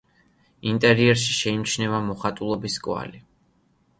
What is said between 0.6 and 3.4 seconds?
ინტერიერში შეიმჩნევა მოხატულობის კვალი.